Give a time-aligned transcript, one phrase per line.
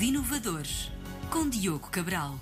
[0.00, 0.92] Inovadores,
[1.28, 2.38] com Diogo Cabral.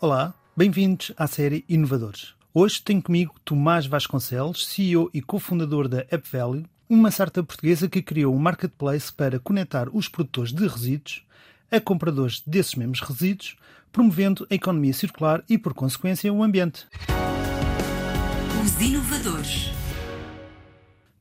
[0.00, 2.34] Olá, bem-vindos à série Inovadores.
[2.54, 8.34] Hoje tenho comigo Tomás Vasconcelos, CEO e cofundador da AppValue, uma startup portuguesa que criou
[8.34, 11.22] um marketplace para conectar os produtores de resíduos
[11.70, 13.56] a compradores desses mesmos resíduos,
[13.92, 16.86] promovendo a economia circular e, por consequência, o ambiente.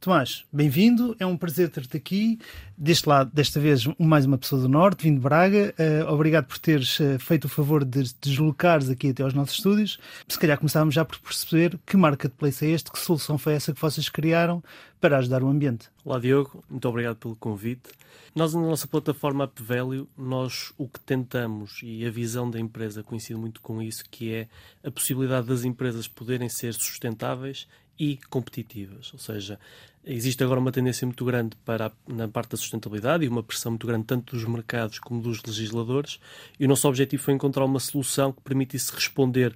[0.03, 1.15] Tomás, bem-vindo.
[1.17, 2.37] É um prazer ter-te aqui.
[2.77, 5.73] Deste lado, desta vez, mais uma pessoa do Norte, vindo de Braga.
[5.79, 9.97] Uh, obrigado por teres uh, feito o favor de deslocares aqui até aos nossos estúdios.
[10.27, 13.79] Se calhar começávamos já por perceber que marketplace é este, que solução foi essa que
[13.79, 14.61] vocês criaram
[14.99, 15.89] para ajudar o ambiente.
[16.03, 16.61] Olá, Diogo.
[16.69, 17.89] Muito obrigado pelo convite.
[18.35, 23.39] Nós, na nossa plataforma UpValue, nós o que tentamos, e a visão da empresa coincide
[23.39, 24.47] muito com isso, que é
[24.83, 29.11] a possibilidade das empresas poderem ser sustentáveis e competitivas.
[29.13, 29.59] Ou seja,
[30.05, 33.71] existe agora uma tendência muito grande para a, na parte da sustentabilidade e uma pressão
[33.71, 36.19] muito grande tanto dos mercados como dos legisladores,
[36.59, 39.55] e o nosso objetivo foi encontrar uma solução que permitisse responder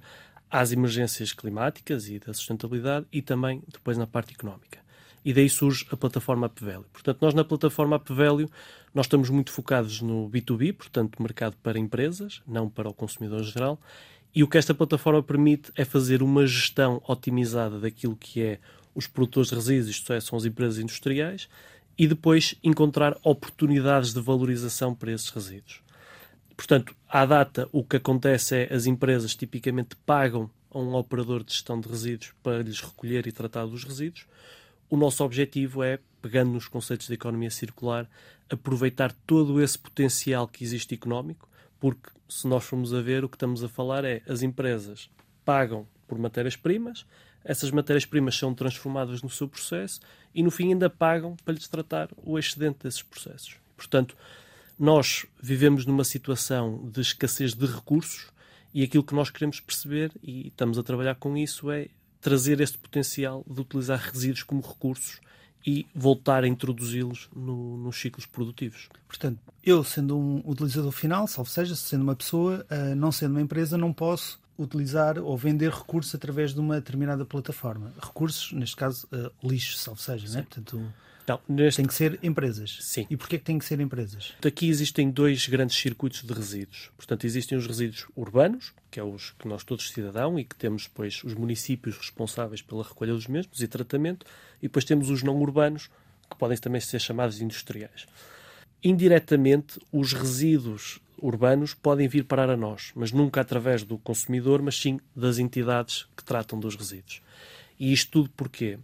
[0.50, 4.78] às emergências climáticas e da sustentabilidade e também depois na parte económica.
[5.24, 6.86] E daí surge a plataforma UpValue.
[6.92, 8.48] Portanto, nós na plataforma UpValue
[8.94, 13.78] nós estamos muito focados no B2B, portanto, mercado para empresas, não para o consumidor geral,
[14.34, 18.60] e o que esta plataforma permite é fazer uma gestão otimizada daquilo que é
[18.98, 21.48] os produtores de resíduos, isto é, são as empresas industriais,
[21.96, 25.80] e depois encontrar oportunidades de valorização para esses resíduos.
[26.56, 31.52] Portanto, à data, o que acontece é as empresas tipicamente pagam a um operador de
[31.52, 34.26] gestão de resíduos para lhes recolher e tratar dos resíduos.
[34.90, 38.10] O nosso objetivo é, pegando nos conceitos de economia circular,
[38.50, 43.36] aproveitar todo esse potencial que existe económico, porque se nós formos a ver, o que
[43.36, 45.08] estamos a falar é as empresas
[45.44, 47.06] pagam por matérias-primas,
[47.44, 50.00] essas matérias-primas são transformadas no seu processo
[50.34, 53.56] e no fim ainda pagam para lhes tratar o excedente desses processos.
[53.76, 54.16] Portanto,
[54.78, 58.28] nós vivemos numa situação de escassez de recursos
[58.72, 61.88] e aquilo que nós queremos perceber, e estamos a trabalhar com isso, é
[62.20, 65.20] trazer este potencial de utilizar resíduos como recursos
[65.66, 68.88] e voltar a introduzi-los no, nos ciclos produtivos.
[69.06, 73.42] Portanto, eu sendo um utilizador final, salvo seja, sendo uma pessoa, uh, não sendo uma
[73.42, 77.94] empresa, não posso utilizar ou vender recursos através de uma determinada plataforma.
[78.02, 80.42] Recursos, neste caso, uh, lixo, salvo seja, né?
[80.42, 80.92] Portanto,
[81.28, 81.76] não, neste...
[81.76, 82.78] tem que ser empresas.
[82.80, 83.06] Sim.
[83.08, 84.34] E porquê que tem que ser empresas?
[84.44, 86.90] Aqui existem dois grandes circuitos de resíduos.
[86.96, 90.84] Portanto, existem os resíduos urbanos, que é os que nós todos cidadão e que temos
[90.84, 94.26] depois os municípios responsáveis pela recolha dos mesmos e tratamento,
[94.58, 95.88] e depois temos os não urbanos,
[96.28, 98.06] que podem também ser chamados industriais.
[98.82, 104.76] Indiretamente, os resíduos urbanos podem vir parar a nós, mas nunca através do consumidor, mas
[104.76, 107.22] sim das entidades que tratam dos resíduos.
[107.78, 108.78] E isto tudo porquê?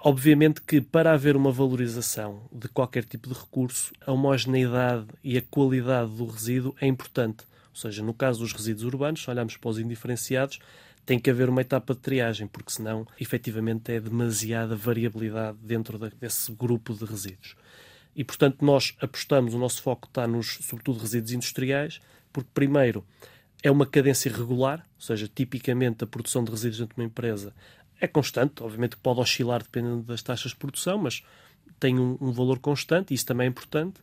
[0.00, 5.42] Obviamente que para haver uma valorização de qualquer tipo de recurso, a homogeneidade e a
[5.42, 7.44] qualidade do resíduo é importante.
[7.70, 10.58] Ou seja, no caso dos resíduos urbanos, se olharmos para os indiferenciados,
[11.06, 16.52] tem que haver uma etapa de triagem, porque senão, efetivamente, é demasiada variabilidade dentro desse
[16.52, 17.56] grupo de resíduos.
[18.16, 22.00] E, portanto, nós apostamos, o nosso foco está nos, sobretudo, resíduos industriais,
[22.32, 23.04] porque, primeiro,
[23.62, 27.54] é uma cadência regular, ou seja, tipicamente a produção de resíduos dentro de uma empresa
[28.00, 31.22] é constante, obviamente pode oscilar dependendo das taxas de produção, mas
[31.80, 34.00] tem um, um, valor constante, e isso também é importante.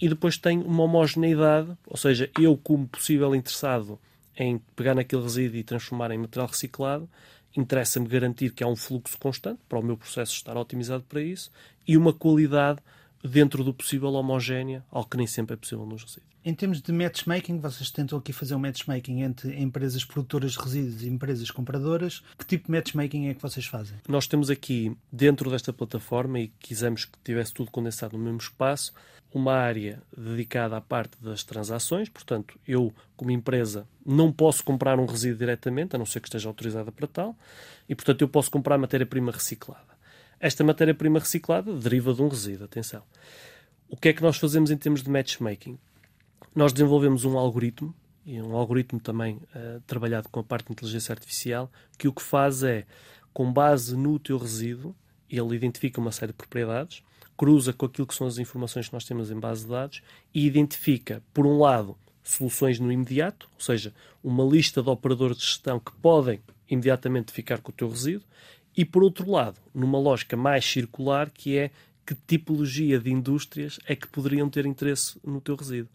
[0.00, 3.98] E depois tem uma homogeneidade, ou seja, eu, como possível interessado
[4.36, 7.08] em pegar naquele resíduo e transformar em material reciclado,
[7.56, 11.50] interessa-me garantir que há um fluxo constante para o meu processo estar otimizado para isso
[11.86, 12.80] e uma qualidade
[13.22, 16.28] dentro do possível homogénea, algo que nem sempre é possível nos resíduos.
[16.44, 21.02] Em termos de matchmaking, vocês tentam aqui fazer um matchmaking entre empresas produtoras de resíduos
[21.02, 22.22] e empresas compradoras.
[22.38, 23.98] Que tipo de matchmaking é que vocês fazem?
[24.08, 28.94] Nós temos aqui, dentro desta plataforma, e quisemos que tivesse tudo condensado no mesmo espaço,
[29.34, 32.08] uma área dedicada à parte das transações.
[32.08, 36.48] Portanto, eu, como empresa, não posso comprar um resíduo diretamente, a não ser que esteja
[36.48, 37.36] autorizada para tal,
[37.88, 39.87] e, portanto, eu posso comprar matéria-prima reciclada.
[40.40, 43.02] Esta matéria-prima reciclada deriva de um resíduo, atenção.
[43.88, 45.78] O que é que nós fazemos em termos de matchmaking?
[46.54, 47.94] Nós desenvolvemos um algoritmo,
[48.24, 52.22] e um algoritmo também uh, trabalhado com a parte de inteligência artificial, que o que
[52.22, 52.86] faz é,
[53.32, 54.94] com base no teu resíduo,
[55.28, 57.02] ele identifica uma série de propriedades,
[57.36, 60.02] cruza com aquilo que são as informações que nós temos em base de dados
[60.34, 65.44] e identifica, por um lado, soluções no imediato, ou seja, uma lista de operadores de
[65.44, 68.26] gestão que podem imediatamente ficar com o teu resíduo,
[68.78, 71.72] e por outro lado, numa lógica mais circular, que é
[72.06, 75.90] que tipologia de indústrias é que poderiam ter interesse no teu resíduo.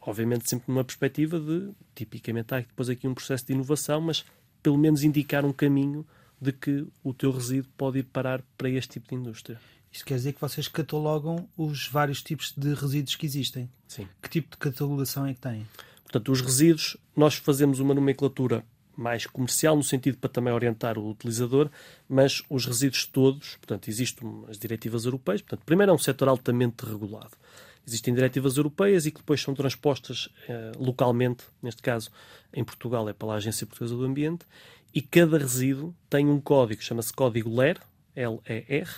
[0.00, 4.24] Obviamente sempre numa perspectiva de, tipicamente há depois aqui um processo de inovação, mas
[4.62, 6.06] pelo menos indicar um caminho
[6.40, 9.60] de que o teu resíduo pode ir parar para este tipo de indústria.
[9.92, 13.68] Isto quer dizer que vocês catalogam os vários tipos de resíduos que existem.
[13.86, 14.08] Sim.
[14.22, 15.66] Que tipo de catalogação é que têm?
[16.02, 18.64] Portanto, os resíduos, nós fazemos uma nomenclatura
[18.96, 21.70] mais comercial, no sentido para também orientar o utilizador,
[22.08, 26.84] mas os resíduos todos, portanto, existem as diretivas europeias, portanto, primeiro é um setor altamente
[26.84, 27.32] regulado.
[27.86, 32.10] Existem diretivas europeias e que depois são transpostas eh, localmente, neste caso
[32.52, 34.46] em Portugal é pela Agência Portuguesa do Ambiente,
[34.94, 37.80] e cada resíduo tem um código, chama-se código LER,
[38.14, 38.88] L-E-R,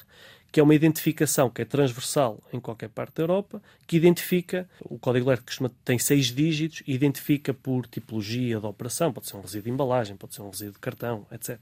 [0.54, 4.96] que é uma identificação que é transversal em qualquer parte da Europa, que identifica, o
[4.96, 9.70] código que tem seis dígitos, identifica por tipologia de operação, pode ser um resíduo de
[9.70, 11.60] embalagem, pode ser um resíduo de cartão, etc.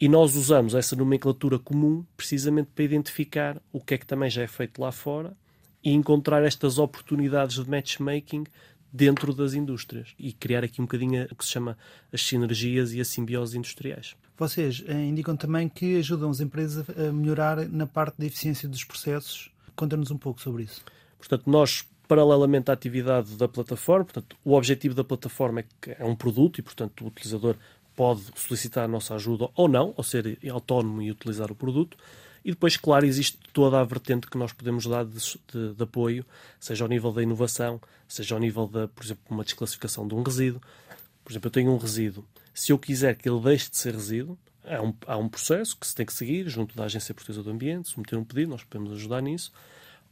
[0.00, 4.42] E nós usamos essa nomenclatura comum precisamente para identificar o que é que também já
[4.42, 5.36] é feito lá fora
[5.82, 8.44] e encontrar estas oportunidades de matchmaking
[8.92, 11.76] dentro das indústrias e criar aqui um bocadinho o que se chama
[12.12, 14.14] as sinergias e a simbiose industriais.
[14.38, 18.84] Vocês eh, indicam também que ajudam as empresas a melhorar na parte da eficiência dos
[18.84, 19.50] processos.
[19.74, 20.80] Conta-nos um pouco sobre isso.
[21.18, 26.04] Portanto, nós, paralelamente à atividade da plataforma, portanto, o objetivo da plataforma é que é
[26.04, 27.56] um produto e, portanto, o utilizador
[27.96, 31.96] pode solicitar a nossa ajuda ou não, ou ser autónomo e utilizar o produto.
[32.44, 35.18] E depois, claro, existe toda a vertente que nós podemos dar de,
[35.52, 36.24] de, de, apoio,
[36.60, 40.22] seja ao nível da inovação, seja ao nível da, por exemplo, uma desclassificação de um
[40.22, 40.60] resíduo.
[41.24, 42.24] Por exemplo, eu tenho um resíduo
[42.58, 45.86] se eu quiser que ele deixe de ser resíduo, há um, há um processo que
[45.86, 48.92] se tem que seguir junto da Agência Portuguesa do Ambiente, submeter um pedido, nós podemos
[48.94, 49.52] ajudar nisso,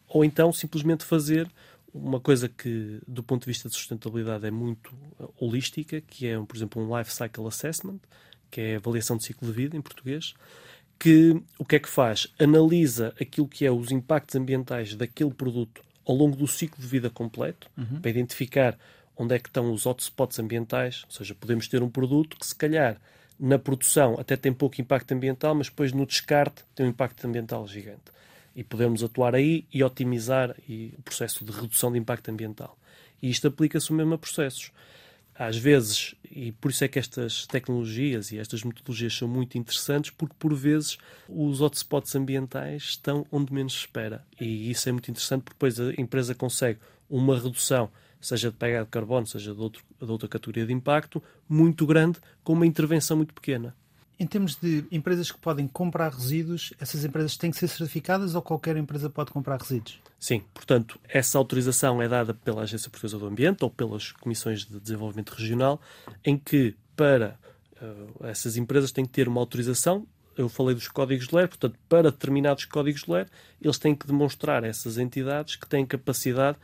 [0.07, 1.51] ou então simplesmente fazer
[1.93, 6.39] uma coisa que, do ponto de vista de sustentabilidade, é muito uh, holística, que é,
[6.39, 7.99] por exemplo, um Life Cycle Assessment,
[8.49, 10.33] que é avaliação de ciclo de vida em português,
[11.01, 12.29] que o que é que faz?
[12.39, 17.11] Analisa aquilo que é os impactos ambientais daquele produto ao longo do ciclo de vida
[17.11, 18.01] completo, uhum.
[18.01, 18.79] para identificar
[19.17, 22.55] onde é que estão os hotspots ambientais, ou seja, podemos ter um produto que se
[22.55, 23.01] calhar
[23.39, 27.67] na produção até tem pouco impacto ambiental, mas depois no descarte tem um impacto ambiental
[27.67, 28.15] gigante.
[28.55, 32.79] E podemos atuar aí e otimizar e o processo de redução de impacto ambiental.
[33.21, 34.73] E isto aplica-se mesmo a processos.
[35.39, 40.11] Às vezes, e por isso é que estas tecnologias e estas metodologias são muito interessantes,
[40.11, 40.97] porque por vezes
[41.29, 44.25] os hotspots ambientais estão onde menos se espera.
[44.41, 46.81] E isso é muito interessante porque depois a empresa consegue
[47.11, 47.91] uma redução
[48.21, 52.19] seja de pegada de carbono, seja de, outro, de outra categoria de impacto, muito grande,
[52.43, 53.75] com uma intervenção muito pequena.
[54.19, 58.41] Em termos de empresas que podem comprar resíduos, essas empresas têm que ser certificadas ou
[58.41, 60.01] qualquer empresa pode comprar resíduos?
[60.19, 64.81] Sim, portanto, essa autorização é dada pela Agência Portuguesa do Ambiente ou pelas Comissões de
[64.81, 65.79] Desenvolvimento Regional,
[66.25, 67.39] em que para
[67.81, 70.07] uh, essas empresas têm que ter uma autorização.
[70.35, 73.27] Eu falei dos códigos de LER, portanto, para determinados códigos de LER,
[73.61, 76.57] eles têm que demonstrar a essas entidades que têm capacidade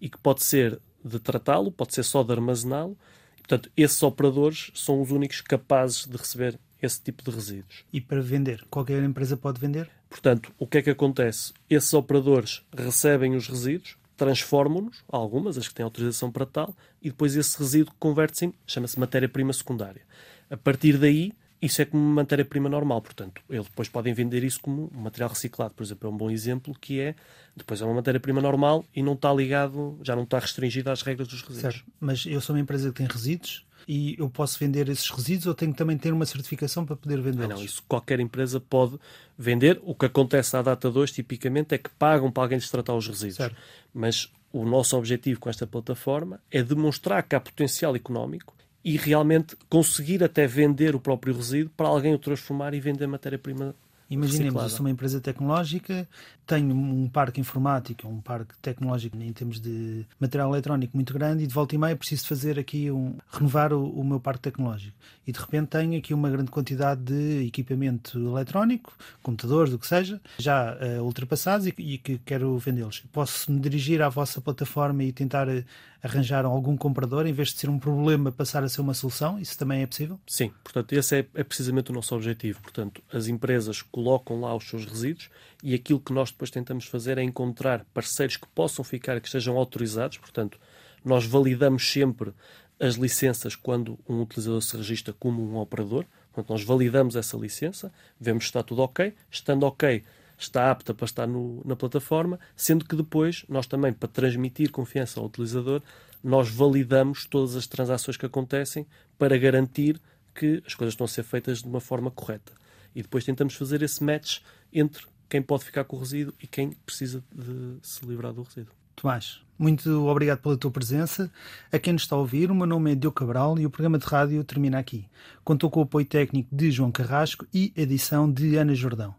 [0.00, 2.96] e que pode ser de tratá-lo, pode ser só de armazená-lo.
[3.36, 7.84] Portanto, esses operadores são os únicos capazes de receber esse tipo de resíduos.
[7.92, 8.64] E para vender?
[8.70, 9.90] Qualquer empresa pode vender?
[10.08, 11.52] Portanto, o que é que acontece?
[11.68, 17.36] Esses operadores recebem os resíduos, transformam-nos, algumas, as que têm autorização para tal, e depois
[17.36, 20.02] esse resíduo converte-se em, chama-se matéria-prima secundária.
[20.48, 24.90] A partir daí, isso é como matéria-prima normal, portanto, eles depois podem vender isso como
[24.94, 27.14] material reciclado, por exemplo, é um bom exemplo que é,
[27.56, 31.28] depois é uma matéria-prima normal e não está ligado, já não está restringido às regras
[31.28, 31.74] dos resíduos.
[31.74, 35.46] Certo, mas eu sou uma empresa que tem resíduos e eu posso vender esses resíduos
[35.46, 37.52] ou tenho que também ter uma certificação para poder vendê-los?
[37.52, 38.98] Ah, não, isso qualquer empresa pode
[39.38, 39.80] vender.
[39.82, 43.06] O que acontece à data 2, tipicamente, é que pagam para alguém lhes tratar os
[43.06, 43.36] resíduos.
[43.36, 43.56] Certo.
[43.92, 49.56] Mas o nosso objetivo com esta plataforma é demonstrar que há potencial económico e realmente
[49.68, 53.74] conseguir até vender o próprio resíduo para alguém o transformar e vender matéria-prima
[54.10, 56.06] Imaginemos, uma empresa tecnológica,
[56.46, 61.46] tenho um parque informático, um parque tecnológico em termos de material eletrónico muito grande e
[61.46, 64.96] de volta e meia preciso fazer aqui um renovar o, o meu parque tecnológico.
[65.26, 70.20] E de repente tenho aqui uma grande quantidade de equipamento eletrónico, computadores, o que seja,
[70.38, 73.02] já uh, ultrapassados e, e, que quero vendê-los.
[73.12, 75.64] Posso me dirigir à vossa plataforma e tentar uh,
[76.02, 79.38] arranjar algum comprador, em vez de ser um problema, passar a ser uma solução?
[79.38, 80.20] Isso também é possível?
[80.26, 82.60] Sim, portanto, esse é, é precisamente o nosso objetivo.
[82.60, 85.30] Portanto, as empresas colocam lá os seus resíduos
[85.64, 89.56] e aquilo que nós depois tentamos fazer é encontrar parceiros que possam ficar, que estejam
[89.56, 90.18] autorizados.
[90.18, 90.60] Portanto,
[91.02, 92.34] nós validamos sempre
[92.78, 96.04] as licenças quando um utilizador se registra como um operador.
[96.30, 97.90] Portanto, nós validamos essa licença,
[98.20, 99.14] vemos se está tudo ok.
[99.30, 100.04] Estando ok,
[100.36, 105.18] está apta para estar no, na plataforma, sendo que depois nós também, para transmitir confiança
[105.18, 105.80] ao utilizador,
[106.22, 109.98] nós validamos todas as transações que acontecem para garantir
[110.34, 112.52] que as coisas estão a ser feitas de uma forma correta.
[112.94, 114.40] E depois tentamos fazer esse match
[114.70, 118.72] entre quem pode ficar com o resíduo e quem precisa de se livrar do resíduo.
[118.96, 121.30] Tomás, muito obrigado pela tua presença.
[121.70, 123.98] A quem nos está a ouvir, o meu nome é Diogo Cabral e o programa
[123.98, 125.06] de rádio termina aqui.
[125.42, 129.14] Contou com o apoio técnico de João Carrasco e edição de Ana Jordão.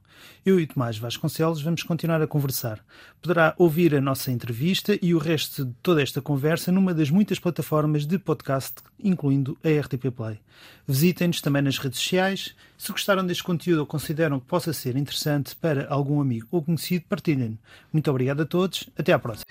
[0.46, 2.84] Eu e Tomás Vasconcelos vamos continuar a conversar.
[3.22, 7.40] Poderá ouvir a nossa entrevista e o resto de toda esta conversa numa das muitas
[7.40, 10.40] plataformas de podcast, incluindo a RTP Play.
[10.88, 12.56] Visitem-nos também nas redes sociais.
[12.78, 17.06] Se gostaram deste conteúdo ou consideram que possa ser interessante para algum amigo ou conhecido,
[17.08, 17.58] partilhem.
[17.92, 18.90] Muito obrigado a todos.
[18.98, 19.46] Até à próxima.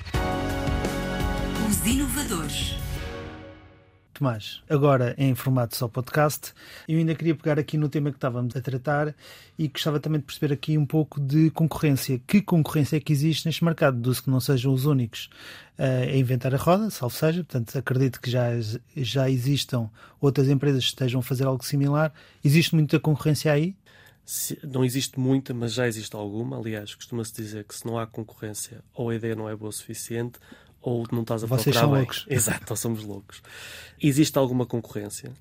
[1.69, 2.84] Os inovadores.
[4.15, 6.53] Tomás, agora em formato só podcast,
[6.87, 9.13] eu ainda queria pegar aqui no tema que estávamos a tratar
[9.59, 12.21] e gostava também de perceber aqui um pouco de concorrência.
[12.25, 13.99] Que concorrência é que existe neste mercado?
[13.99, 15.29] Dos que não sejam os únicos
[15.81, 18.51] uh, a inventar a roda, salvo seja, portanto acredito que já,
[18.97, 19.91] já existam
[20.21, 22.13] outras empresas que estejam a fazer algo similar.
[22.45, 23.75] Existe muita concorrência aí?
[24.63, 26.57] Não existe muita, mas já existe alguma.
[26.57, 29.73] Aliás, costuma-se dizer que se não há concorrência ou a ideia não é boa o
[29.73, 30.39] suficiente
[30.85, 31.99] ou não estás a Vocês procurar são bem.
[32.01, 32.27] loucos.
[32.29, 33.43] Exato, ou somos loucos.
[34.01, 35.33] Existe alguma concorrência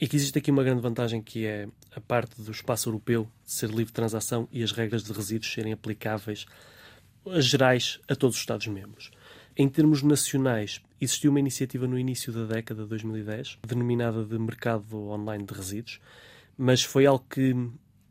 [0.00, 3.68] e que existe aqui uma grande vantagem que é a parte do espaço europeu ser
[3.68, 6.46] livre de transação e as regras de resíduos serem aplicáveis
[7.40, 9.10] gerais a todos os Estados-membros.
[9.56, 14.96] Em termos nacionais, existiu uma iniciativa no início da década de 2010, denominada de Mercado
[15.08, 15.98] Online de Resíduos,
[16.56, 17.52] mas foi algo que,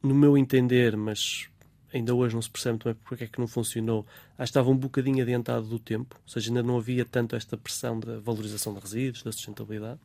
[0.04, 1.48] no meu entender, mas
[1.94, 4.77] ainda hoje não se percebe também porque é que não funcionou, acho que estava um
[4.77, 8.79] bocadinho adiantado do tempo, ou seja, ainda não havia tanto esta pressão da valorização de
[8.79, 10.00] resíduos, da sustentabilidade.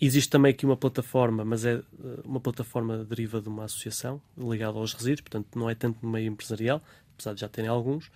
[0.00, 1.82] Existe também aqui uma plataforma, mas é eh,
[2.24, 6.26] uma plataforma deriva de uma associação ligada aos resíduos, portanto não é tanto no meio
[6.26, 6.82] empresarial,
[7.14, 8.10] apesar de já terem alguns,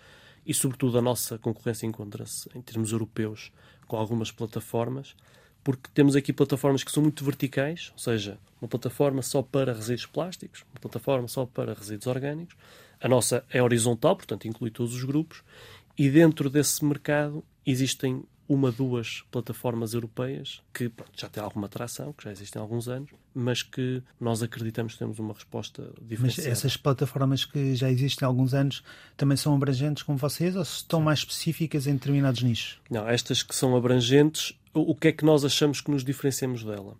[0.44, 3.52] e sobretudo a nossa concorrência encontra-se em termos europeus
[3.86, 5.14] com algumas plataformas,
[5.66, 10.06] porque temos aqui plataformas que são muito verticais, ou seja, uma plataforma só para resíduos
[10.06, 12.54] plásticos, uma plataforma só para resíduos orgânicos.
[13.00, 15.42] A nossa é horizontal, portanto inclui todos os grupos,
[15.98, 22.12] e dentro desse mercado existem uma, duas plataformas europeias que pronto, já têm alguma atração,
[22.12, 26.48] que já existem há alguns anos, mas que nós acreditamos que temos uma resposta diferenciada.
[26.48, 28.82] Mas essas plataformas que já existem há alguns anos
[29.16, 32.80] também são abrangentes como vocês ou estão mais específicas em determinados nichos?
[32.90, 36.96] Não, estas que são abrangentes, o que é que nós achamos que nos diferenciamos dela?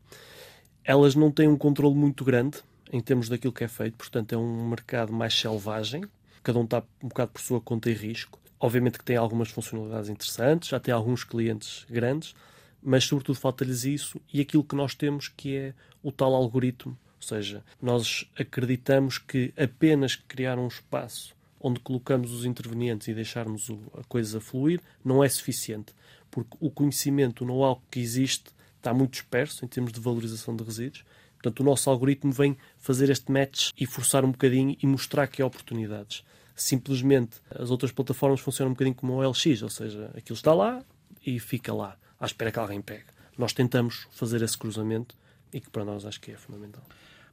[0.85, 2.59] Elas não têm um controle muito grande
[2.93, 6.05] em termos daquilo que é feito, portanto é um mercado mais selvagem,
[6.43, 8.39] cada um está um bocado por sua conta e risco.
[8.59, 12.35] Obviamente que tem algumas funcionalidades interessantes, já tem alguns clientes grandes,
[12.83, 16.97] mas sobretudo falta-lhes isso e aquilo que nós temos que é o tal algoritmo.
[17.17, 23.71] Ou seja, nós acreditamos que apenas criar um espaço onde colocamos os intervenientes e deixarmos
[23.95, 25.93] a coisa fluir não é suficiente,
[26.31, 30.63] porque o conhecimento, o know-how que existe está muito disperso em termos de valorização de
[30.63, 31.05] resíduos.
[31.35, 35.43] Portanto, o nosso algoritmo vem fazer este match e forçar um bocadinho e mostrar que
[35.43, 36.23] há oportunidades
[36.57, 40.83] simplesmente as outras plataformas funcionam um bocadinho como o LX, ou seja, aquilo está lá
[41.25, 43.05] e fica lá, à espera que alguém pegue.
[43.37, 45.15] Nós tentamos fazer esse cruzamento
[45.53, 46.83] e que para nós acho que é fundamental.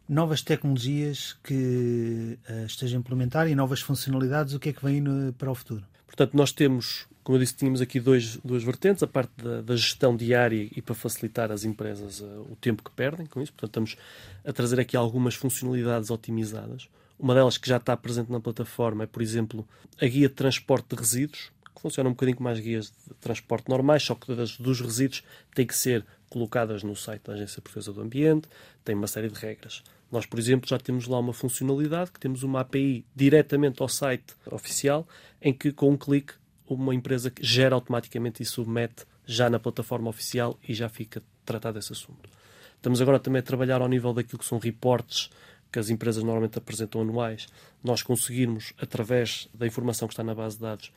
[0.07, 4.99] Novas tecnologias que uh, estejam a implementar e novas funcionalidades, o que é que vem
[4.99, 5.85] no, para o futuro?
[6.05, 9.75] Portanto, nós temos, como eu disse, tínhamos aqui dois, duas vertentes, a parte da, da
[9.77, 13.53] gestão diária e para facilitar às empresas uh, o tempo que perdem com isso.
[13.53, 13.97] Portanto, estamos
[14.45, 16.89] a trazer aqui algumas funcionalidades otimizadas.
[17.19, 19.67] Uma delas que já está presente na plataforma é, por exemplo,
[20.01, 23.69] a guia de transporte de resíduos, que funciona um bocadinho como as guias de transporte
[23.69, 27.93] normais, só que das, dos resíduos têm que ser colocadas no site da Agência Portuguesa
[27.93, 28.47] do Ambiente,
[28.83, 29.83] tem uma série de regras.
[30.11, 34.35] Nós, por exemplo, já temos lá uma funcionalidade que temos uma API diretamente ao site
[34.45, 35.07] oficial,
[35.41, 36.33] em que com um clique
[36.67, 41.91] uma empresa gera automaticamente e submete já na plataforma oficial e já fica tratado esse
[41.91, 42.29] assunto.
[42.75, 45.29] Estamos agora também a trabalhar ao nível daquilo que são reportes
[45.73, 47.47] que as empresas normalmente apresentam anuais,
[47.83, 50.93] nós conseguirmos, através da informação que está na base de dados,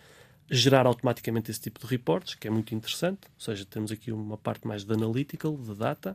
[0.50, 3.20] gerar automaticamente esse tipo de reportes, que é muito interessante.
[3.24, 6.14] Ou seja, temos aqui uma parte mais de analytical, de data.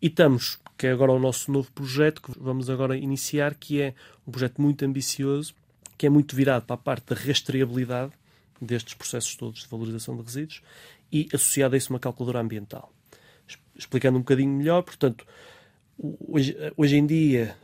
[0.00, 3.94] E estamos, que é agora o nosso novo projeto, que vamos agora iniciar, que é
[4.24, 5.52] um projeto muito ambicioso,
[5.98, 8.12] que é muito virado para a parte da rastreabilidade
[8.62, 10.62] destes processos todos de valorização de resíduos
[11.10, 12.92] e associado a isso uma calculadora ambiental.
[13.74, 15.26] Explicando um bocadinho melhor, portanto,
[16.00, 17.56] Hoje, hoje em dia,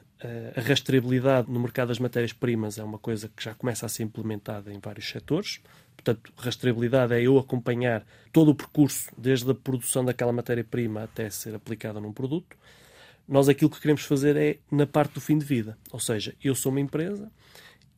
[0.56, 4.72] a rastreabilidade no mercado das matérias-primas é uma coisa que já começa a ser implementada
[4.72, 5.60] em vários setores.
[5.96, 11.54] Portanto, rastreabilidade é eu acompanhar todo o percurso, desde a produção daquela matéria-prima até ser
[11.54, 12.56] aplicada num produto.
[13.28, 15.78] Nós aquilo que queremos fazer é na parte do fim de vida.
[15.92, 17.30] Ou seja, eu sou uma empresa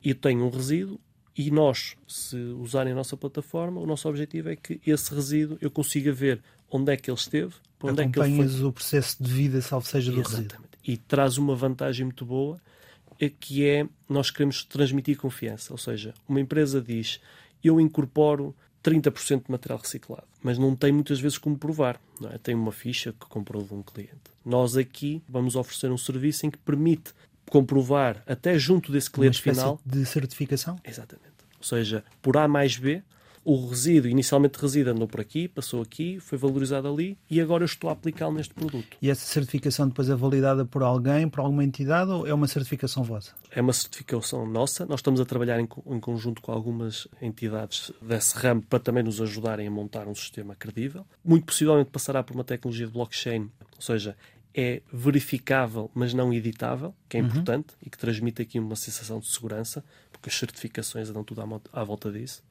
[0.05, 1.00] e tenho um resíduo
[1.35, 5.71] e nós, se usarem a nossa plataforma, o nosso objetivo é que esse resíduo eu
[5.71, 8.68] consiga ver onde é que ele esteve, para onde Acompanhas é que ele foi.
[8.68, 10.52] o processo de vida, salvo seja do Exatamente.
[10.52, 10.66] resíduo.
[10.85, 12.61] E traz uma vantagem muito boa,
[13.18, 15.73] é que é nós queremos transmitir confiança.
[15.73, 17.20] Ou seja, uma empresa diz
[17.64, 18.54] eu incorporo
[18.85, 22.00] 30% de material reciclado, mas não tem muitas vezes como provar.
[22.30, 22.38] É?
[22.38, 24.30] Tem uma ficha que comprou de um cliente.
[24.44, 27.12] Nós aqui vamos oferecer um serviço em que permite
[27.50, 30.78] comprovar até junto desse cliente uma final de certificação.
[30.85, 31.35] Exatamente.
[31.58, 33.02] Ou seja, por A mais B,
[33.47, 37.67] o resíduo, inicialmente resíduo, andou por aqui, passou aqui, foi valorizado ali e agora eu
[37.67, 38.97] estou a aplicá-lo neste produto.
[39.00, 43.05] E essa certificação depois é validada por alguém, por alguma entidade ou é uma certificação
[43.05, 43.35] vossa?
[43.53, 44.85] É uma certificação nossa.
[44.85, 49.21] Nós estamos a trabalhar em, em conjunto com algumas entidades desse ramo para também nos
[49.21, 51.07] ajudarem a montar um sistema credível.
[51.25, 54.17] Muito possivelmente passará por uma tecnologia de blockchain, ou seja,
[54.53, 57.29] é verificável, mas não editável, que é uhum.
[57.29, 57.87] importante uhum.
[57.87, 61.85] e que transmite aqui uma sensação de segurança, porque as certificações andam tudo à, à
[61.85, 62.43] volta disso.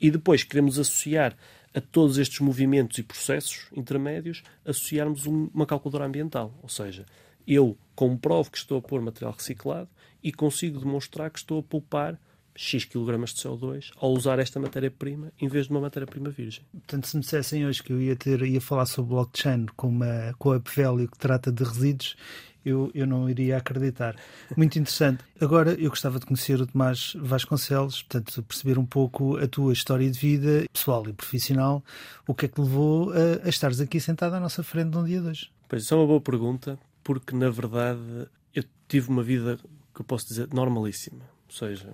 [0.00, 1.36] E depois queremos associar
[1.74, 6.56] a todos estes movimentos e processos intermédios, associarmos uma calculadora ambiental.
[6.62, 7.04] Ou seja,
[7.46, 9.88] eu comprovo que estou a pôr material reciclado
[10.22, 12.18] e consigo demonstrar que estou a poupar
[12.56, 16.64] X quilogramas de CO2 ao usar esta matéria-prima em vez de uma matéria-prima virgem.
[16.72, 20.34] Portanto, se me dissessem hoje que eu ia, ter, ia falar sobre blockchain com, uma,
[20.38, 22.16] com a Pvelio que trata de resíduos,
[22.64, 24.16] eu, eu não iria acreditar.
[24.56, 25.24] Muito interessante.
[25.40, 30.10] Agora, eu gostava de conhecer o Tomás Vasconcelos, portanto, perceber um pouco a tua história
[30.10, 31.82] de vida, pessoal e profissional,
[32.26, 35.20] o que é que levou a, a estares aqui sentado à nossa frente num dia
[35.20, 35.50] de hoje.
[35.68, 39.58] Pois, isso é uma boa pergunta, porque, na verdade, eu tive uma vida,
[39.94, 41.24] que eu posso dizer, normalíssima.
[41.48, 41.92] Ou seja,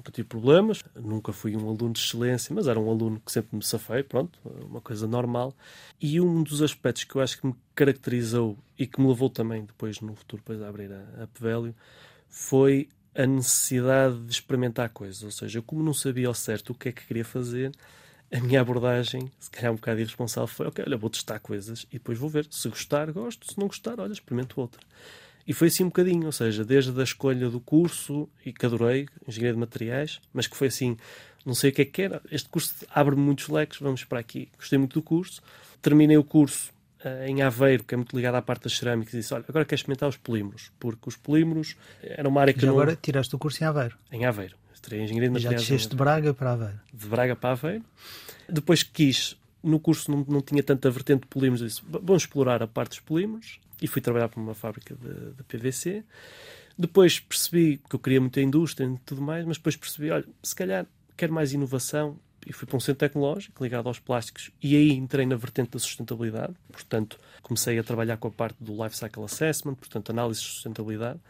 [0.00, 3.54] nunca tive problemas, nunca fui um aluno de excelência, mas era um aluno que sempre
[3.56, 5.54] me safei, pronto, uma coisa normal.
[6.00, 9.64] E um dos aspectos que eu acho que me caracterizou e que me levou também
[9.64, 11.74] depois no futuro depois a abrir a, a
[12.28, 15.22] foi a necessidade de experimentar coisas.
[15.22, 17.72] Ou seja, como não sabia ao certo o que é que queria fazer,
[18.32, 21.94] a minha abordagem, se calhar um bocado irresponsável, foi ok, olha, vou testar coisas e
[21.94, 22.46] depois vou ver.
[22.50, 23.52] Se gostar, gosto.
[23.52, 24.80] Se não gostar, olha, experimento outra.
[25.46, 29.06] E foi assim um bocadinho, ou seja, desde a escolha do curso, e que adorei,
[29.26, 30.96] Engenharia de Materiais, mas que foi assim,
[31.44, 34.48] não sei o que é que era, este curso abre-me muitos leques, vamos para aqui.
[34.56, 35.42] Gostei muito do curso.
[35.80, 36.70] Terminei o curso
[37.04, 39.64] uh, em Aveiro, que é muito ligado à parte das cerâmicas, e disse, olha, agora
[39.64, 42.74] quero experimentar os polímeros, porque os polímeros era uma área que Já não...
[42.74, 43.96] agora tiraste o curso em Aveiro?
[44.12, 44.56] Em Aveiro.
[44.74, 45.62] Estarei Engenharia de Materiais.
[45.62, 46.80] Já desceste de Braga para Aveiro?
[46.92, 47.84] De Braga para Aveiro.
[48.48, 52.66] Depois quis, no curso não, não tinha tanta vertente de polímeros, disse, vamos explorar a
[52.66, 56.04] parte dos polímeros e fui trabalhar para uma fábrica de, de, PVC.
[56.78, 60.54] Depois percebi que eu queria muita indústria e tudo mais, mas depois percebi, olha, se
[60.54, 64.92] calhar quero mais inovação e fui para um centro tecnológico ligado aos plásticos e aí
[64.92, 66.54] entrei na vertente da sustentabilidade.
[66.72, 71.20] Portanto, comecei a trabalhar com a parte do Life Cycle Assessment, portanto, análise de sustentabilidade.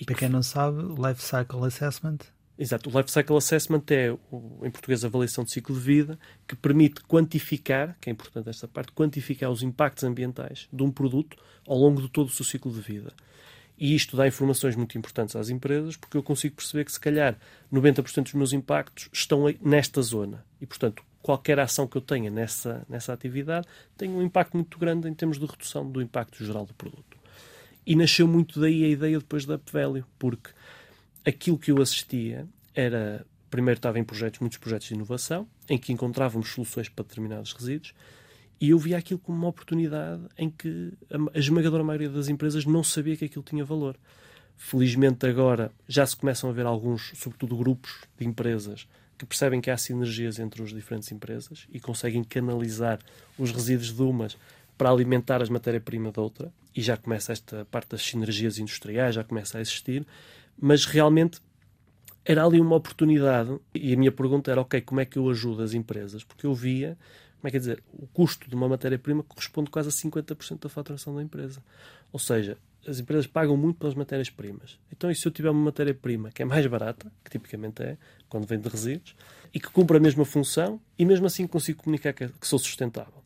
[0.00, 2.18] E para quem não sabe, Life Cycle Assessment
[2.60, 2.90] Exato.
[2.90, 7.00] O Life Cycle Assessment é, em português, a avaliação de ciclo de vida, que permite
[7.04, 12.02] quantificar, que é importante esta parte, quantificar os impactos ambientais de um produto ao longo
[12.02, 13.14] de todo o seu ciclo de vida.
[13.78, 17.34] E isto dá informações muito importantes às empresas, porque eu consigo perceber que, se calhar,
[17.72, 20.44] 90% dos meus impactos estão nesta zona.
[20.60, 25.08] E, portanto, qualquer ação que eu tenha nessa, nessa atividade tem um impacto muito grande
[25.08, 27.16] em termos de redução do impacto geral do produto.
[27.86, 29.72] E nasceu muito daí a ideia depois da Up
[30.18, 30.50] porque
[31.24, 35.92] aquilo que eu assistia era primeiro estava em projetos, muitos projetos de inovação, em que
[35.92, 37.92] encontrávamos soluções para determinados resíduos,
[38.60, 40.92] e eu via aquilo como uma oportunidade em que
[41.34, 43.96] a esmagadora maioria das empresas não sabia que aquilo tinha valor.
[44.56, 49.70] Felizmente agora já se começam a ver alguns, sobretudo grupos de empresas, que percebem que
[49.70, 52.98] há sinergias entre as diferentes empresas e conseguem canalizar
[53.38, 54.36] os resíduos de umas
[54.76, 59.24] para alimentar as matéria-prima da outra, e já começa esta parte das sinergias industriais, já
[59.24, 60.06] começa a existir,
[60.60, 61.40] mas realmente
[62.24, 65.62] era ali uma oportunidade e a minha pergunta era, ok, como é que eu ajudo
[65.62, 66.22] as empresas?
[66.22, 66.96] Porque eu via,
[67.40, 70.68] como é que é dizer, o custo de uma matéria-prima corresponde quase a 50% da
[70.68, 71.62] faturação da empresa.
[72.12, 74.78] Ou seja, as empresas pagam muito pelas matérias-primas.
[74.92, 77.96] Então, e se eu tiver uma matéria-prima que é mais barata, que tipicamente é,
[78.28, 79.14] quando vem de resíduos,
[79.52, 83.20] e que cumpre a mesma função, e mesmo assim consigo comunicar que, que sou sustentável.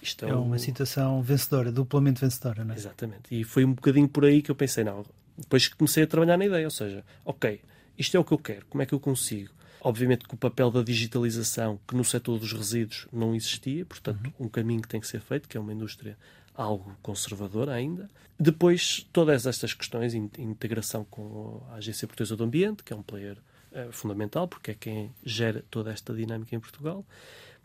[0.00, 0.58] Isto é, é uma um...
[0.58, 2.76] situação vencedora, duplamente vencedora, não é?
[2.76, 3.38] Exatamente.
[3.38, 5.04] E foi um bocadinho por aí que eu pensei, não,
[5.36, 7.60] depois comecei a trabalhar na ideia, ou seja, ok,
[7.98, 9.54] isto é o que eu quero, como é que eu consigo?
[9.80, 14.46] Obviamente que o papel da digitalização, que no setor dos resíduos não existia, portanto, uhum.
[14.46, 16.16] um caminho que tem que ser feito, que é uma indústria
[16.54, 18.08] algo conservadora ainda.
[18.38, 23.36] Depois, todas estas questões, integração com a Agência Portuguesa do Ambiente, que é um player
[23.72, 27.04] é, fundamental, porque é quem gera toda esta dinâmica em Portugal.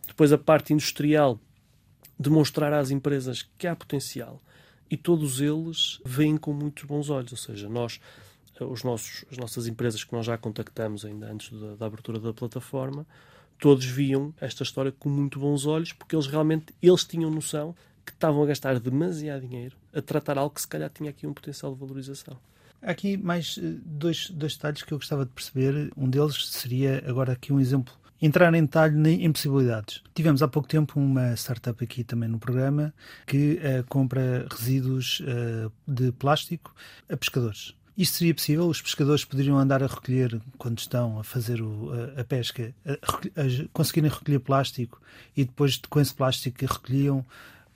[0.08, 1.40] Depois, a parte industrial,
[2.20, 4.42] demonstrar às empresas que há potencial
[4.92, 7.32] e todos eles veem com muitos bons olhos.
[7.32, 8.02] Ou seja, nós,
[8.60, 12.34] os nossos, as nossas empresas que nós já contactamos ainda antes da, da abertura da
[12.34, 13.08] plataforma,
[13.58, 17.74] todos viam esta história com muito bons olhos, porque eles realmente eles tinham noção
[18.06, 21.34] que estavam a gastar demasiado dinheiro a tratar algo que se calhar tinha aqui um
[21.34, 22.38] potencial de valorização.
[22.82, 25.92] Há aqui mais eh, dois, dois detalhes que eu gostava de perceber.
[25.96, 30.02] Um deles seria agora aqui um exemplo entrar em detalhe em possibilidades.
[30.14, 32.94] Tivemos há pouco tempo uma startup aqui também no programa
[33.26, 36.74] que uh, compra resíduos uh, de plástico
[37.10, 37.74] a pescadores.
[37.98, 38.68] Isto seria possível?
[38.68, 42.92] Os pescadores poderiam andar a recolher, quando estão a fazer o, a, a, pesca, a,
[42.92, 45.02] a, conseguirem recolher plástico
[45.36, 47.26] e depois com esse plástico recolhiam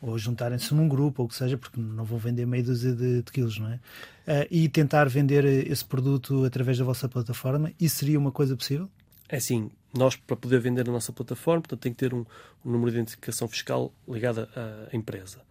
[0.02, 3.24] ou juntarem-se num grupo, ou o que seja, porque não vão vender meia dúzia de,
[3.24, 3.76] de quilos, não é?
[3.76, 8.90] Uh, e tentar vender esse produto através da vossa plataforma, isso seria uma coisa possível?
[9.28, 12.26] É sim, nós para poder vender a nossa plataforma, portanto, tem que ter um,
[12.64, 15.42] um número de identificação fiscal ligado à empresa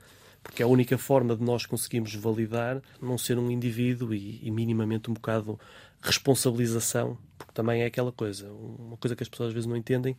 [0.44, 4.50] porque é a única forma de nós conseguirmos validar não ser um indivíduo e, e,
[4.50, 5.58] minimamente um bocado
[6.02, 10.14] responsabilização, porque também é aquela coisa, uma coisa que as pessoas às vezes não entendem,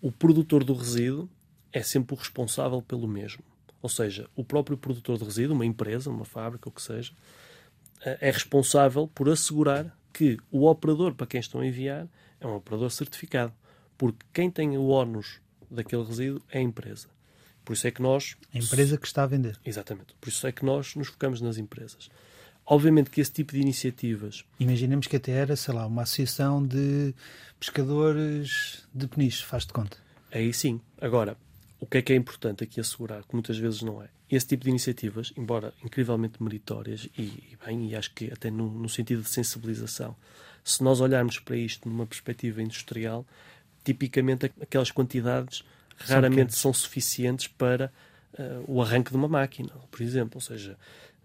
[0.00, 1.28] o produtor do resíduo
[1.72, 3.42] é sempre o responsável pelo mesmo.
[3.82, 7.12] Ou seja, o próprio produtor de resíduo, uma empresa, uma fábrica, o que seja,
[8.00, 12.06] é responsável por assegurar que o operador para quem estão a enviar
[12.40, 13.52] é um operador certificado.
[13.96, 17.08] Porque quem tem o ónus daquele resíduo é a empresa.
[17.64, 18.36] Por isso é que nós.
[18.52, 19.58] A empresa que está a vender.
[19.64, 20.14] Exatamente.
[20.20, 22.10] Por isso é que nós nos focamos nas empresas.
[22.66, 24.44] Obviamente que esse tipo de iniciativas.
[24.58, 27.14] Imaginemos que até era, sei lá, uma associação de
[27.58, 29.96] pescadores de peniche, faz de conta.
[30.32, 30.80] Aí sim.
[31.00, 31.36] Agora,
[31.78, 34.08] o que é que é importante aqui assegurar, que muitas vezes não é?
[34.30, 38.70] Esse tipo de iniciativas, embora incrivelmente meritórias e, e bem, e acho que até no,
[38.70, 40.16] no, sentido de sensibilização,
[40.64, 43.26] se nós olharmos para isto numa perspectiva industrial,
[43.84, 45.64] tipicamente aquelas quantidades
[45.98, 46.58] são raramente pequenos.
[46.58, 47.92] são suficientes para
[48.38, 50.32] uh, o arranque de uma máquina, por exemplo.
[50.36, 50.76] Ou seja,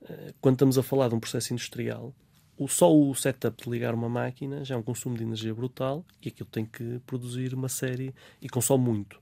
[0.02, 2.14] uh, quando estamos a falar de um processo industrial,
[2.58, 6.06] o, só o setup de ligar uma máquina já é um consumo de energia brutal
[6.22, 9.20] e aquilo tem que produzir uma série e consome muito.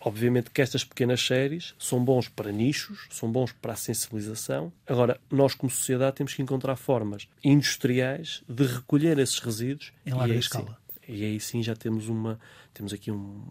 [0.00, 4.72] Obviamente que estas pequenas séries são bons para nichos, são bons para a sensibilização.
[4.86, 10.36] Agora, nós como sociedade temos que encontrar formas industriais de recolher esses resíduos em larga
[10.36, 10.68] escala.
[10.68, 12.38] Sim, e aí sim já temos uma
[12.78, 13.42] temos aqui um,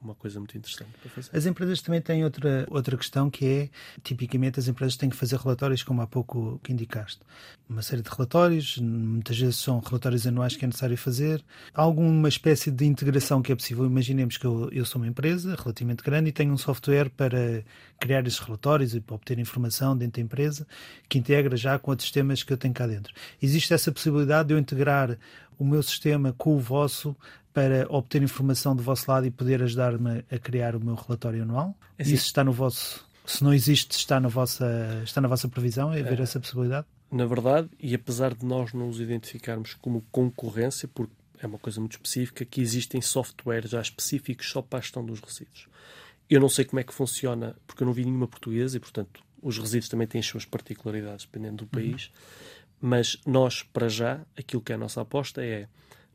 [0.00, 1.36] uma coisa muito interessante para fazer.
[1.36, 3.68] As empresas também têm outra, outra questão que é,
[4.04, 7.20] tipicamente, as empresas têm que fazer relatórios, como há pouco que indicaste.
[7.68, 11.44] Uma série de relatórios, muitas vezes são relatórios anuais que é necessário fazer.
[11.74, 13.84] Há alguma espécie de integração que é possível?
[13.84, 17.64] Imaginemos que eu, eu sou uma empresa relativamente grande e tenho um software para
[17.98, 20.66] criar esses relatórios e para obter informação dentro da empresa
[21.08, 23.12] que integra já com outros sistemas que eu tenho cá dentro.
[23.42, 25.18] Existe essa possibilidade de eu integrar
[25.58, 27.16] o meu sistema com o vosso
[27.52, 31.74] para obter informação do vosso lado e poder ajudar-me a criar o meu relatório anual?
[31.98, 33.06] É Isso está no vosso.
[33.24, 35.92] Se não existe, está na vossa, está na vossa previsão?
[35.92, 36.86] É haver é, essa possibilidade?
[37.10, 41.80] Na verdade, e apesar de nós não nos identificarmos como concorrência, porque é uma coisa
[41.80, 45.68] muito específica, que existem softwares já específicos só para a gestão dos resíduos.
[46.28, 49.22] Eu não sei como é que funciona, porque eu não vi nenhuma portuguesa e, portanto,
[49.40, 51.68] os resíduos também têm as suas particularidades dependendo do uhum.
[51.68, 52.06] país.
[52.06, 52.65] Uhum.
[52.80, 55.68] Mas nós, para já, aquilo que é a nossa aposta é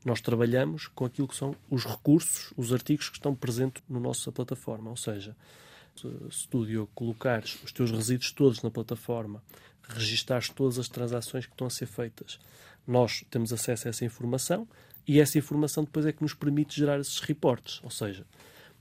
[0.04, 4.32] nós trabalhamos com aquilo que são os recursos, os artigos que estão presentes na nossa
[4.32, 4.90] plataforma.
[4.90, 5.36] Ou seja,
[5.94, 9.42] se tu, Diogo, colocares os teus resíduos todos na plataforma,
[9.88, 12.40] registares todas as transações que estão a ser feitas,
[12.86, 14.66] nós temos acesso a essa informação
[15.06, 17.80] e essa informação depois é que nos permite gerar esses reportes.
[17.84, 18.26] Ou seja,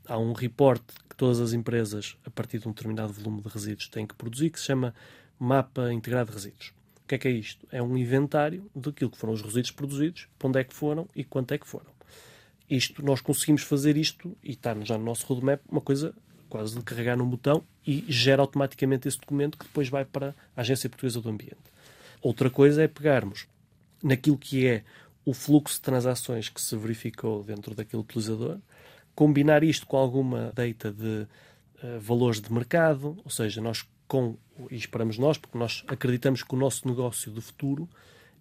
[0.07, 3.87] há um report que todas as empresas, a partir de um determinado volume de resíduos,
[3.89, 4.95] têm que produzir, que se chama
[5.39, 6.80] Mapa Integrado de Resíduos
[7.11, 7.67] que é que é isto?
[7.71, 11.25] É um inventário daquilo que foram os resíduos produzidos, para onde é que foram e
[11.25, 11.91] quanto é que foram.
[12.69, 16.13] Isto, nós conseguimos fazer isto e está já no nosso roadmap uma coisa
[16.47, 20.61] quase de carregar num botão e gera automaticamente esse documento que depois vai para a
[20.61, 21.57] Agência Portuguesa do Ambiente.
[22.21, 23.45] Outra coisa é pegarmos
[24.01, 24.83] naquilo que é
[25.25, 28.57] o fluxo de transações que se verificou dentro daquele utilizador,
[29.13, 31.27] combinar isto com alguma data de
[31.83, 34.35] uh, valores de mercado, ou seja, nós com,
[34.69, 37.87] e esperamos nós, porque nós acreditamos que o nosso negócio do futuro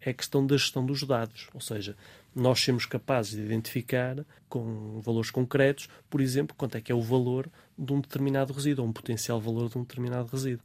[0.01, 1.97] é a questão da gestão dos dados, ou seja,
[2.35, 4.17] nós sermos capazes de identificar
[4.49, 8.83] com valores concretos, por exemplo, quanto é que é o valor de um determinado resíduo,
[8.83, 10.65] ou um potencial valor de um determinado resíduo.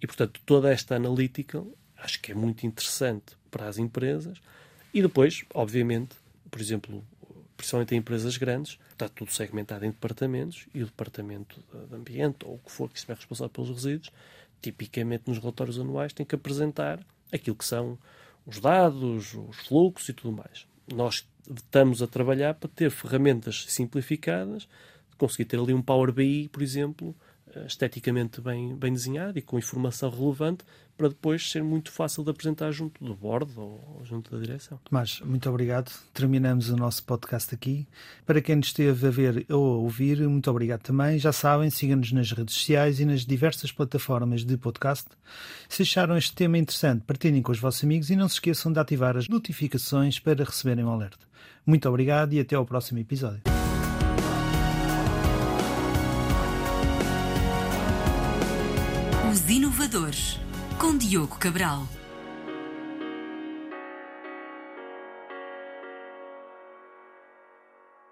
[0.00, 1.64] E, portanto, toda esta analítica
[1.96, 4.40] acho que é muito interessante para as empresas.
[4.94, 6.14] E depois, obviamente,
[6.52, 7.02] por exemplo,
[7.56, 12.54] principalmente em empresas grandes, está tudo segmentado em departamentos e o departamento de ambiente, ou
[12.54, 14.12] o que for que estiver responsável pelos resíduos,
[14.60, 17.00] tipicamente nos relatórios anuais tem que apresentar
[17.32, 17.98] aquilo que são
[18.46, 20.66] os dados, os fluxos e tudo mais.
[20.92, 24.68] Nós estamos a trabalhar para ter ferramentas simplificadas,
[25.18, 27.14] conseguir ter ali um Power BI, por exemplo,
[27.66, 30.64] esteticamente bem, bem desenhado e com informação relevante
[30.96, 34.80] para depois ser muito fácil de apresentar junto do board ou junto da direção.
[34.84, 35.92] Tomás, muito obrigado.
[36.14, 37.86] Terminamos o nosso podcast aqui.
[38.24, 41.18] Para quem nos esteve a ver ou a ouvir, muito obrigado também.
[41.18, 45.06] Já sabem, sigam-nos nas redes sociais e nas diversas plataformas de podcast.
[45.68, 48.80] Se acharam este tema interessante, partilhem com os vossos amigos e não se esqueçam de
[48.80, 51.26] ativar as notificações para receberem o um alerta.
[51.66, 53.55] Muito obrigado e até ao próximo episódio.
[60.78, 61.88] Com Diogo Cabral.